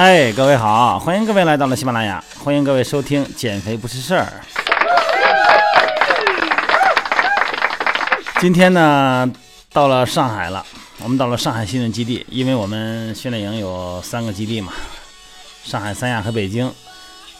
[0.00, 4.32] 哎，各位好，欢迎各位来到了喜马拉雅，欢迎各位收听《减肥不是事儿》。
[8.40, 9.28] 今天呢，
[9.72, 10.64] 到了上海了，
[11.02, 14.72] 我们到了上海训练基地，因为我们训练营有三个基地嘛，
[15.64, 16.72] 上海、三亚和北京。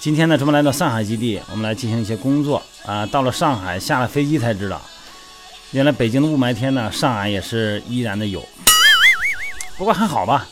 [0.01, 3.07] 今天呢，专门来到上海基地，我们来进行一些工作啊。
[3.07, 4.83] 到了上海，下了飞机才知道，
[5.71, 8.45] 原来北京的雾霾天呢，上海也是依然的有。
[9.77, 10.45] 不过还好吧。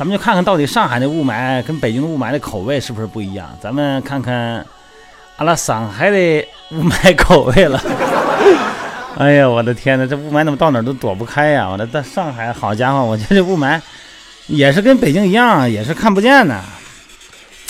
[0.00, 3.54] 咱们就看看到底上海的雾霾跟北京的雾霾的口味是不是不一样？
[3.60, 4.64] 咱们看看
[5.36, 6.16] 阿拉上海的
[6.70, 7.78] 雾霾口味了。
[9.18, 11.68] 哎呀，我的天哪，这雾霾怎么到哪都躲不开呀！
[11.68, 13.78] 我的在上海，好家伙，我觉得这雾霾
[14.46, 16.58] 也是跟北京一样，也是看不见的。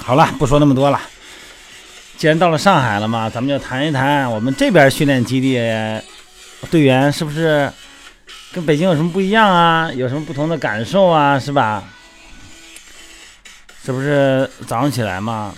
[0.05, 1.01] 好了，不说那么多了。
[2.17, 5.56] 既然到了上海了嘛，咱们就谈一谈我们这边训练基地
[6.70, 7.69] 队员是不是
[8.53, 9.91] 跟北京有什么不一样啊？
[9.92, 11.37] 有什么不同的感受啊？
[11.37, 11.83] 是吧？
[13.83, 15.55] 这不是早上起来嘛，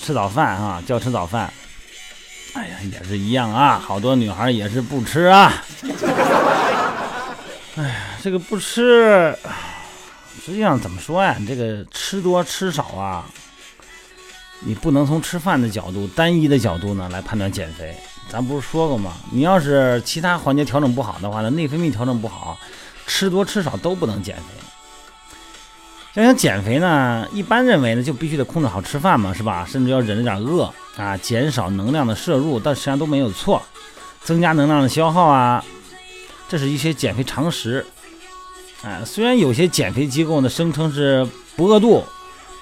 [0.00, 1.52] 吃早饭啊，叫吃早饭。
[2.54, 5.52] 哎呀，也是一样啊，好多女孩也是不吃啊。
[7.76, 9.36] 哎呀，这个不吃，
[10.44, 11.36] 实际上怎么说呀？
[11.46, 13.24] 这个吃多吃少啊，
[14.60, 17.96] 你不能从吃饭的角度、单一的角度呢来判断减肥。
[18.28, 19.12] 咱不是说过吗？
[19.30, 22.58] 你要是其他环节调整不好的话呢，内分泌调整不好，
[23.06, 24.42] 吃多吃少都不能减肥。
[26.22, 29.66] 要想减肥呢，一般认为呢，就必须得控制好吃饭嘛，是吧？
[29.68, 33.62] 甚至要忍着点饿啊，减少能量的摄入，但实际上都没有错。
[34.22, 35.62] 增加能量的消耗啊，
[36.48, 37.84] 这是一些减肥常识。
[38.82, 42.02] 哎，虽然有些减肥机构呢声称是不饿肚、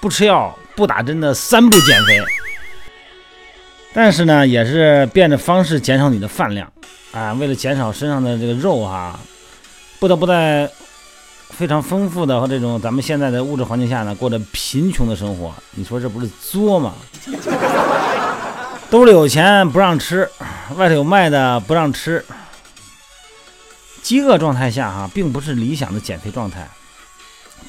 [0.01, 2.21] 不吃药、不打针的三步减肥，
[3.93, 6.71] 但是呢，也是变着方式减少你的饭量
[7.13, 7.33] 啊。
[7.35, 9.19] 为了减少身上的这个肉哈，
[10.01, 10.69] 不得不在。
[11.51, 16.95] 非常丰富的和这种咱们现在的物质环境下呢，过着贫穷的生活，你说这不是作吗？
[18.91, 20.29] 兜里有钱不让吃，
[20.77, 22.25] 外头有卖的不让吃，
[24.03, 26.69] 饥饿状态下哈，并不是理想的减肥状态。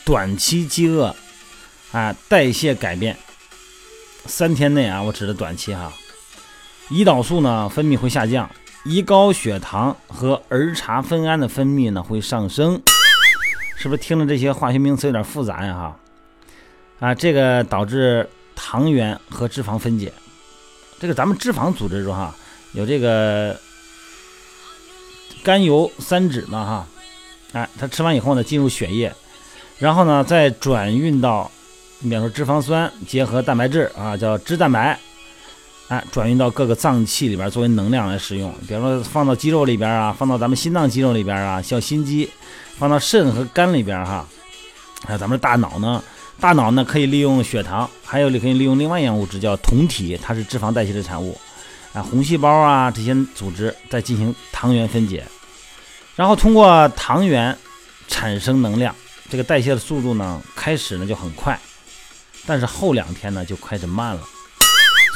[0.03, 1.15] 短期饥饿
[1.91, 3.17] 啊，代谢改变，
[4.25, 5.91] 三天内啊，我指的短期哈，
[6.89, 8.47] 胰岛素呢分泌会下降，
[8.85, 12.79] 胰高血糖和儿茶酚胺的分泌呢会上升。
[13.75, 15.73] 是不是听着这些化学名词有点复杂呀？
[15.73, 15.99] 哈，
[17.07, 20.11] 啊，这个导致糖原和脂肪分解。
[20.97, 22.33] 这个咱们脂肪组织中哈
[22.71, 23.59] 有这个
[25.43, 26.87] 甘油三酯嘛哈，
[27.51, 29.13] 哎，它吃完以后呢进入血液，
[29.77, 31.51] 然后呢再转运到，
[31.99, 34.97] 你比方说脂肪酸结合蛋白质啊叫脂蛋白，
[35.88, 38.53] 哎，转运到各个脏器里边作为能量来使用。
[38.68, 42.29] 比方说放到肌肉里边啊，放到咱们心脏肌肉里边啊，像心肌。
[42.78, 44.28] 放到肾和肝里边哈，
[45.06, 46.03] 还有咱们的大脑呢。
[46.41, 51.40] 大脑呢可以利用血糖，还有可以利用另外一样物质叫酮体，它是脂肪代谢的产物。
[51.94, 55.23] 啊，红细胞啊这些组织在进行糖原分解，
[56.17, 57.57] 然后通过糖原
[58.09, 58.94] 产生能量。
[59.29, 61.57] 这个代谢的速度呢开始呢就很快，
[62.46, 64.22] 但是后两天呢就开始慢了。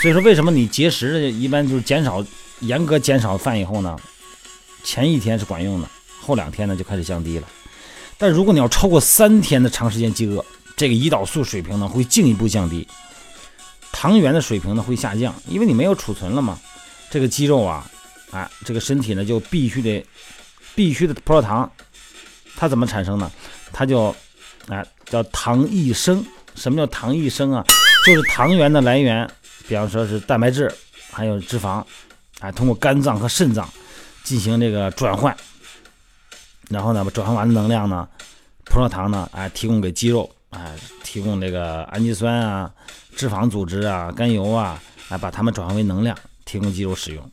[0.01, 2.25] 所以说为什么你节食一般就是减少
[2.61, 3.97] 严格减少饭以后呢，
[4.83, 5.87] 前一天是管用的。
[6.21, 7.47] 后两天呢就开始降低了，
[8.17, 10.45] 但如果你要超过三天的长时间饥饿，
[10.77, 12.87] 这个胰岛素水平呢会进一步降低，
[13.91, 16.59] 糖原的水平呢会下降，因为你没有储存了嘛。
[17.09, 17.89] 这个肌肉啊，
[18.31, 20.05] 啊，这个身体呢就必须得
[20.75, 21.71] 必须的葡萄糖，
[22.55, 23.31] 它怎么产生呢？
[23.73, 24.15] 它就
[24.67, 26.23] 啊叫糖异生。
[26.55, 27.65] 什么叫糖异生啊？
[28.05, 29.29] 就是糖原的来源，
[29.69, 30.73] 比方说是蛋白质，
[31.11, 31.85] 还有脂肪，
[32.39, 33.69] 啊，通过肝脏和肾脏
[34.23, 35.35] 进行这个转换。
[36.69, 38.09] 然后呢，把转换完的能量呢，
[38.65, 42.71] 葡萄糖呢，哎，提供给肌肉，哎，提供这个氨基酸啊、
[43.15, 47.31] 脂肪组织啊、甘油啊，啊把它们转化为能量，提供肌肉使用。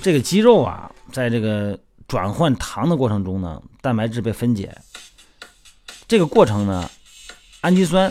[0.00, 1.78] 这个肌肉啊，在这个
[2.08, 4.74] 转换糖的过程中呢，蛋白质被分解，
[6.08, 6.90] 这个过程呢，
[7.60, 8.10] 氨基酸、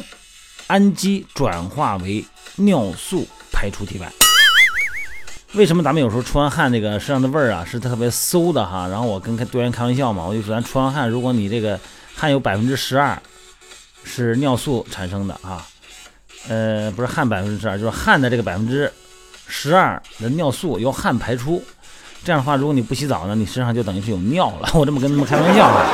[0.70, 2.24] 氨基转化为
[2.58, 4.08] 尿素排出体外。
[5.54, 8.88] 为什么咱们有时候出完汗，这个身上的味儿啊是特别馊的哈？
[8.88, 11.80] 然后我跟队员开玩笑嘛，我就说咱出完汗，如果你这个
[12.16, 13.20] 汗有百分之十二
[14.04, 15.66] 是尿素产生的啊，
[16.48, 18.94] 呃，不是汗百分之十二，就是汗的这个百分之
[19.48, 21.64] 十二的尿素由汗排出。
[22.24, 24.70] 这样的话，如果你不洗澡呢，你身上就等于是有尿了。
[24.76, 25.90] 我这么跟他们开玩笑啊。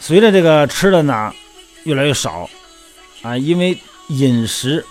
[0.00, 1.30] 随着这个吃的呢
[1.86, 2.50] 越来越少
[3.22, 3.78] 啊，因为
[4.08, 4.84] 饮食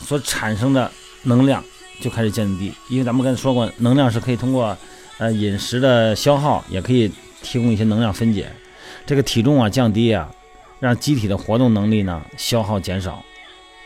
[0.00, 0.90] 所产生的
[1.24, 1.62] 能量。
[1.98, 4.76] 就开始降低，因为咱们刚才说过，能量是可以通过
[5.16, 7.10] 呃饮食的消耗，也可以
[7.40, 8.52] 提供一些能量分解。
[9.06, 10.30] 这个体重啊降低啊，
[10.78, 13.24] 让机体的活动能力呢消耗减少，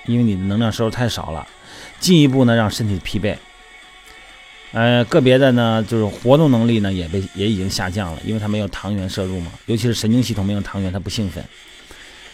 [0.07, 1.47] 因为你的能量摄入太少了，
[2.01, 3.37] 进一步呢让身体疲惫。
[4.73, 11.45] 呃，个别的呢就是活动能力呢也被也已经下降了，因为它没有糖原摄入嘛，尤其是神经系统没有糖原，它不兴奋。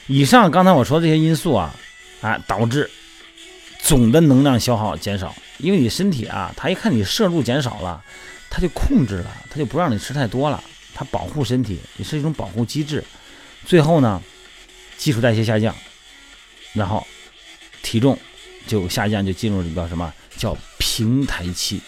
[0.07, 1.75] 以上刚才我说这些因素啊，
[2.21, 2.89] 啊导致
[3.81, 8.03] 总的能量消耗减少，因为你身体啊，它一看你摄入减少了，
[8.49, 10.63] 它就控制了，它就不让你吃太多了，
[10.95, 13.03] 它保护身体也是一种保护机制。
[13.65, 14.23] 最后呢，
[14.97, 15.75] 基础代谢下降，
[16.73, 17.05] 然后
[17.83, 18.17] 体重
[18.67, 21.81] 就下降，就进入一个什么叫平台期。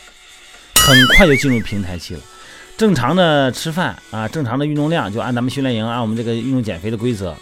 [0.74, 2.20] 很快就进入平台期了。
[2.76, 7.36] 正常的吃饭啊，正常的运动量，就按咱们训练营按我们这个运动减肥的规则，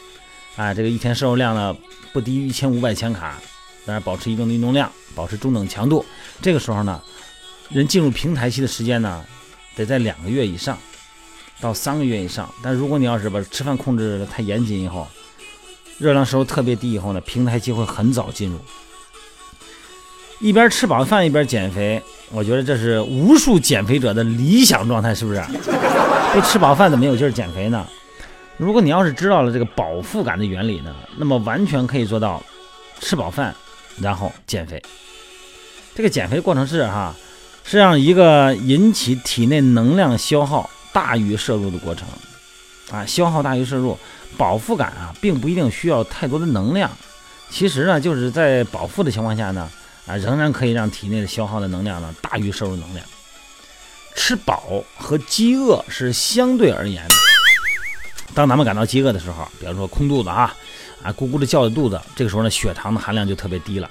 [0.56, 1.76] 啊，这个一天摄入量呢
[2.12, 3.38] 不低于一千五百千卡，
[3.84, 6.04] 当然保持一定的运动量，保持中等强度。
[6.40, 7.00] 这个时候呢，
[7.68, 9.24] 人进入平台期的时间呢，
[9.74, 10.78] 得在两个月以上
[11.60, 12.48] 到三个月以上。
[12.62, 15.06] 但如果你要是把吃饭控制的太严谨以后，
[15.98, 18.58] 热量摄入特别低以后呢，平台期会很早进入。
[20.40, 22.02] 一边吃饱饭一边减肥。
[22.30, 25.40] 我觉得这是无数减肥者的理想状态，是不是？
[26.34, 27.86] 不吃饱饭怎么有劲儿减肥呢？
[28.58, 32.42] 如果你要是知道了这个饱腹感的原理呢，那么完全可以做到
[33.00, 33.54] 吃饱饭
[34.00, 34.82] 然后减肥。
[35.94, 37.14] 这个减肥过程是哈，
[37.64, 42.06] 是让一个引起体内能量消耗大于摄入的过程
[42.90, 43.98] 啊，消耗大于摄入，
[44.36, 46.90] 饱腹感啊，并不一定需要太多的能量。
[47.50, 49.70] 其实呢，就是在饱腹的情况下呢。
[50.06, 53.04] 啊，仍然可以让体内的消耗的能量呢大于摄入能量。
[54.14, 57.25] 吃饱和饥饿是相对而言的。
[58.36, 60.54] 当咱们感到饥饿的时候，比方说空肚子啊，
[61.02, 63.88] 啊咕咕的叫着肚子，这个时候呢血糖的含量就特别低了，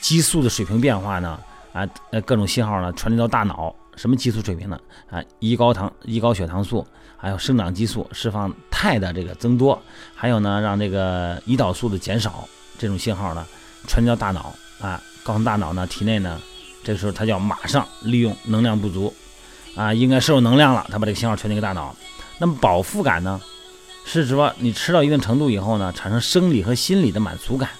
[0.00, 1.38] 激素的水平变化呢，
[1.72, 4.76] 啊呃各种信号呢传递到大脑，什么激素水平呢？
[5.08, 6.84] 啊胰高糖、胰高血糖素，
[7.16, 9.80] 还有生长激素释放肽的这个增多，
[10.12, 13.46] 还有呢让这个胰岛素的减少，这种信号呢
[13.86, 15.00] 传递到大脑啊。
[15.22, 16.40] 告诉大脑呢，体内呢，
[16.82, 19.14] 这时候它就要马上利用能量不足，
[19.76, 21.94] 啊，应该摄入能量了，它把这个信号传递给大脑。
[22.38, 23.40] 那么饱腹感呢，
[24.04, 27.70] 是指说你吃到一定程度以后呢，产生生理和心理的满足感。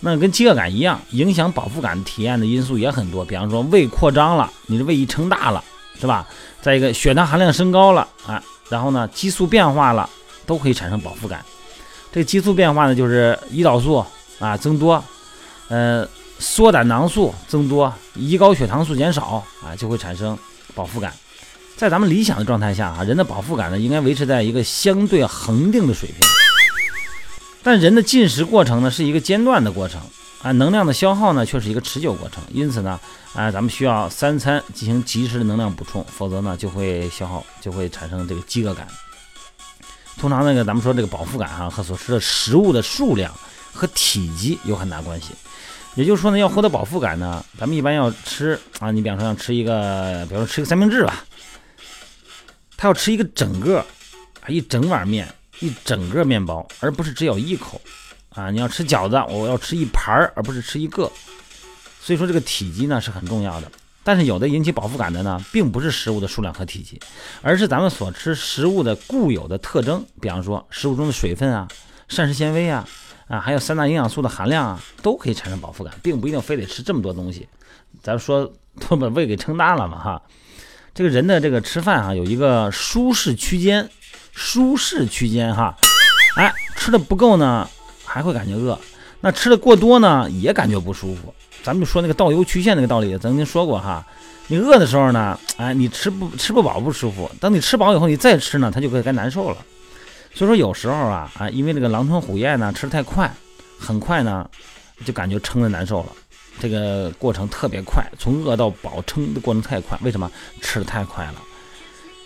[0.00, 5.64] 那跟饥饿感一样，影响饱腹感体验的因素也很多，比方说胃扩张了，你的胃一撑大了，
[6.00, 6.26] 是吧？
[6.60, 10.08] 再一个血糖含量升高了啊，然后呢，激素变化了，
[10.46, 11.44] 都可以产生饱腹感。
[12.12, 14.04] 这激素变化呢，就是胰岛素
[14.38, 15.02] 啊增多，
[15.68, 16.06] 呃。
[16.40, 20.38] 缩胆囊素增多，胰高血糖素减少啊，就会产生
[20.72, 21.12] 饱腹感。
[21.78, 26.18] 在咱们理想的状态下啊，人的饱腹感呢应该维持在一个相对恒定的水平。
[27.62, 30.00] 但人的进食过程呢是一个间断的过程
[30.42, 32.42] 啊，能量的消耗呢却是一个持久过程。
[32.52, 32.98] 因此呢，
[33.32, 38.88] 啊，咱们需要三餐进行及时的能量补充，否则呢就会消耗，就会产生这个饥饿感。
[40.18, 43.32] 通常那个咱们说这个饱腹感哈和所吃的食物的数量
[43.72, 45.28] 和体积有很大关系。
[45.94, 51.24] 也就是说呢，要获得饱腹感呢，咱们一般要吃啊，你比方说要吃一个，比如说吃个三明治吧，
[52.78, 53.80] 他要吃一个整个，
[54.40, 55.28] 啊一整碗面，
[55.58, 57.80] 一整个面包，而不是只咬一口
[58.30, 58.52] 啊。
[58.52, 61.10] 你要吃饺子，我要吃一盘儿，而不是吃一个。
[62.00, 63.70] 所以说这个体积呢是很重要的。
[64.04, 67.00] 但是有的引起饱腹感的呢，并不是食物的数量和体积，
[67.42, 71.66] 而是咱们所吃食物的固有的特征，比方说食物中的水分啊、
[72.06, 72.88] 膳食纤维啊。
[73.26, 77.46] 啊，还有三大营养素的含量啊，都可以产生饱腹感，并不一定非得吃这么多东西。
[78.02, 78.50] 咱说
[78.88, 80.22] 都把胃给撑大了嘛哈。
[80.98, 83.88] 这个人的这个吃饭啊，有一个舒适区间，
[84.32, 85.72] 舒适区间哈。
[86.34, 87.70] 哎，吃的不够呢，
[88.04, 88.76] 还会感觉饿；
[89.20, 91.32] 那吃的过多呢，也感觉不舒服。
[91.62, 94.04] 咱们就说那个倒 U 曲线那个道理，曾经说过哈。
[94.48, 99.58] 你饿的时候呢，哎，你吃不吃不饱不舒服；等你吃饱以后，你再吃呢，它就该该难受了。
[100.34, 103.32] 所以说有时候啊啊，因为这个狼吞虎咽呢，吃的太快，
[103.78, 104.50] 很快呢，
[105.04, 106.08] 就感觉撑的难受了。
[106.60, 109.98] 这个过程特别快，从饿到饱撑的过程太快。
[110.02, 110.30] 为什么？
[110.60, 111.34] 吃的太快了。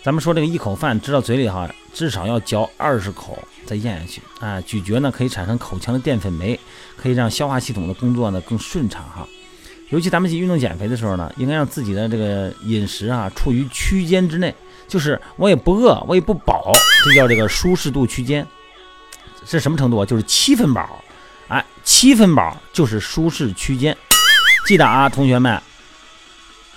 [0.03, 4.59] 咱们说这个一口饭吃到嘴里哈，至少要嚼二十口再咽下去啊。
[4.61, 6.59] 咀嚼呢可以产生口腔的淀粉酶，
[6.97, 9.25] 可以让消化系统的工作呢更顺畅哈。
[9.89, 14.53] 尤其咱们去运动减肥的时候呢，应该让自己的这个饮食啊处于区间之内。
[14.87, 16.71] 就是我也不饿，我也不饱，
[17.05, 18.45] 这叫这个舒适度区间。
[19.45, 20.05] 是什么程度啊？
[20.05, 21.01] 就是七分饱，
[21.47, 23.95] 哎，七分饱就是舒适区间。
[24.65, 25.61] 记得啊，同学们，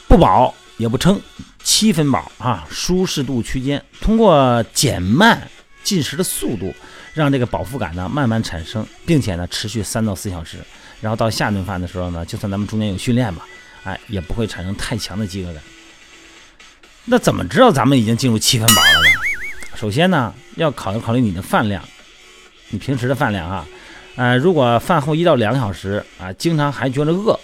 [0.09, 1.21] 不饱也不撑，
[1.63, 3.83] 七分饱啊，舒适度区间。
[4.01, 5.49] 通过减慢
[5.85, 6.75] 进食的速度，
[7.15, 10.59] 让这个饱腹感呢慢慢产生，并且呢持续三到四小时。
[11.01, 13.47] 然后到下顿饭的时候呢，就算咱们中间有训练吧，
[13.85, 15.63] 哎，也不会产生太强的饥饿感。
[17.05, 19.09] 那怎么知道咱们已经进入七分饱了呢？
[19.77, 21.85] 首先呢，要考虑考虑你的饭量，
[22.71, 23.65] 你平时的饭量啊，
[24.17, 27.39] 呃，如果饭后一到两个小时啊，经常还觉得饿，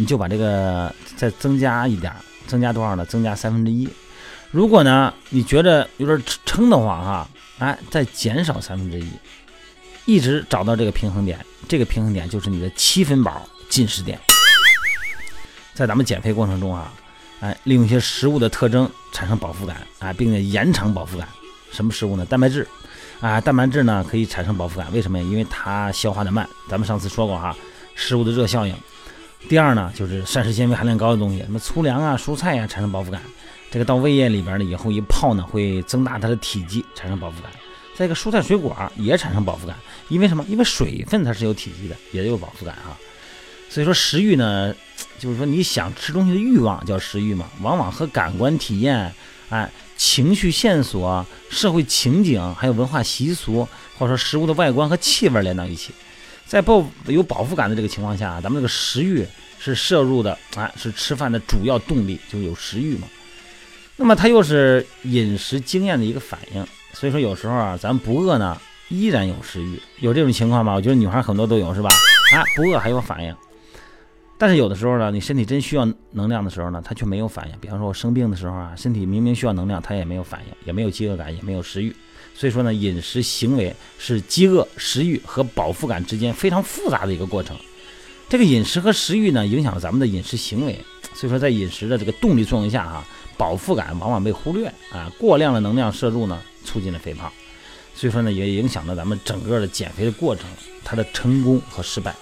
[0.00, 2.12] 你就把这个再增加一点，
[2.46, 3.04] 增加多少呢？
[3.04, 3.88] 增加三分之一。
[4.52, 7.28] 如果呢，你觉得有点撑的话哈，
[7.58, 9.10] 哎，再减少三分之一，
[10.06, 14.18] 一直找到这个平衡点，这个平衡点就是你的七分饱进食点。
[15.74, 16.92] 在咱们减肥过程中啊，
[17.40, 21.28] 哎，利用一些食物的特征产生饱腹感啊，并且延长饱腹感。
[21.72, 22.24] 什么食物呢？
[22.24, 22.66] 蛋白质
[23.20, 25.24] 啊，蛋白质呢可以产生饱腹感，为什么呀？
[25.24, 26.48] 因为它消化的慢。
[26.70, 27.54] 咱们上次说过哈，
[27.94, 28.74] 食物的热效应。
[29.46, 33.20] 第二呢，就是膳食纤维含量高的东西，什么粗粮啊、蔬菜呀，产生饱腹感。
[33.70, 37.50] 这个到胃液里边呢，以后一泡呢，会增大它的体积，产生饱腹感。
[37.94, 39.76] 再一个，蔬菜水果也产生饱腹感，
[40.08, 40.44] 因为什么？
[40.48, 42.96] 因为水分它是有体积的，也有饱腹感啊。
[43.68, 44.74] 所以说食欲呢，
[45.18, 49.12] 就是说你想吃东西的欲望叫食欲嘛，往往和感官体验、
[49.50, 53.66] 哎情绪线索、社会情景，还有文化习俗，
[53.98, 55.92] 或者说食物的外观和气味连到一起。
[56.48, 59.22] 在不有饱腹感的这个情况下，咱们这个食欲
[59.58, 63.06] 是摄入的，啊，是吃饭的主要动力，就是有食欲嘛。
[63.96, 70.72] 那么它又是饮食经验的一个反应，所以说有时候啊，咱不饿呢，依然有食欲，有这种情况吗？
[70.72, 71.90] 我觉得女孩很多都有，是吧？
[72.32, 73.34] 啊，不饿还有反应，
[74.38, 77.54] 但是有的时候呢，你身体真需要能量的时候呢，它却没有反应。
[77.60, 81.94] 比方说我生病的时候啊，身体明明需要能量，它也没有反应，也没有饥饿感，也没有食欲。
[82.38, 87.56] 所以说呢，饮食行为是饥饿、食欲和饱腹感之间非常复杂的一个过程。
[88.28, 90.78] 这个饮食和食欲呢，影响了咱们的饮食行为。
[91.14, 93.04] 所以说，在饮食的这个动力作用下啊。
[93.36, 97.30] 饱腹感往往被忽略啊，过量的能量摄入呢，促进了肥胖，
[97.94, 100.44] 所以说呢，也影响了咱们整个的减肥的过程，
[100.82, 102.12] 它的成功和失败。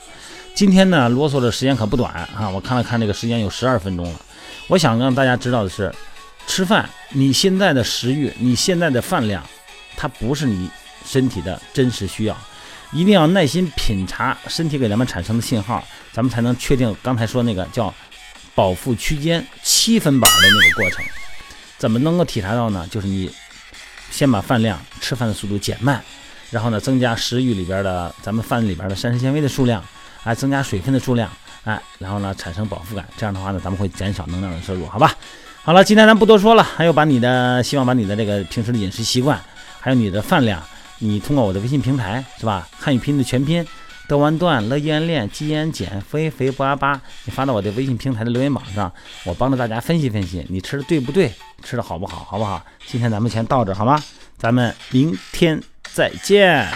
[0.55, 4.21] 今天呢，啰嗦的时间可不短啊，我看了看这个时间有十二分钟了。
[4.69, 5.91] 我想让大家知道的是，
[6.47, 9.43] 吃饭，你现在的食欲，你现在的饭量，
[9.97, 10.71] 它不是你
[11.05, 12.37] 身体的真实需要，
[12.93, 17.93] 一定要耐心品察身体给咱们产生的信号，咱们才能确定刚才说那个叫。
[18.57, 21.05] 饱腹区间七分饱的那个过程，
[21.77, 22.89] 怎么能够体察到呢？
[22.91, 23.31] 就是你
[24.11, 26.03] 先把饭量、吃饭的速度减慢，
[26.51, 29.85] 然后呢，增加食欲里边的咱们饭里边的膳食纤维的数量，
[30.25, 31.31] 哎，增加水分的数量，
[31.65, 33.07] 哎，然后呢，产生饱腹感。
[33.19, 35.15] 这样的话呢，咱们会减少能量的摄入，好吧？
[35.63, 39.39] 好了，今天咱不多说了，还有把你的希望把你的这个平时的饮食习惯，
[39.87, 40.61] 还有你的饭量，
[40.99, 42.69] 你通过我的微信平台是吧？
[42.77, 43.65] 汉语拼音的全拼。
[44.09, 52.61] 德完段，乐言练，鸡言减，肥肥不阿巴，你发到我的微信平台的留言板上，我帮着大家分析分析，你吃的对不对，吃的好不好，好不好？
[52.85, 54.03] 今天咱们先到这好吗？
[54.37, 55.63] 咱们明天
[55.93, 56.67] 再见。